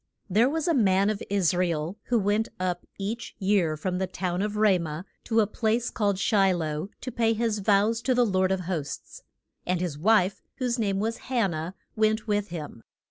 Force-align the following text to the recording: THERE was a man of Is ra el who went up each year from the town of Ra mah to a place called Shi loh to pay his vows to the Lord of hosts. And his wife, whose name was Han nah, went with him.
THERE 0.31 0.49
was 0.49 0.67
a 0.67 0.73
man 0.73 1.11
of 1.11 1.21
Is 1.29 1.53
ra 1.53 1.63
el 1.67 1.95
who 2.05 2.17
went 2.17 2.49
up 2.59 2.87
each 2.97 3.35
year 3.37 3.77
from 3.77 3.99
the 3.99 4.07
town 4.07 4.41
of 4.41 4.55
Ra 4.57 4.79
mah 4.79 5.03
to 5.25 5.41
a 5.41 5.45
place 5.45 5.91
called 5.91 6.17
Shi 6.17 6.51
loh 6.55 6.89
to 7.01 7.11
pay 7.11 7.33
his 7.33 7.59
vows 7.59 8.01
to 8.01 8.15
the 8.15 8.25
Lord 8.25 8.51
of 8.51 8.61
hosts. 8.61 9.21
And 9.63 9.79
his 9.79 9.99
wife, 9.99 10.41
whose 10.55 10.79
name 10.79 10.99
was 10.99 11.17
Han 11.29 11.51
nah, 11.51 11.71
went 11.95 12.25
with 12.25 12.47
him. 12.47 12.81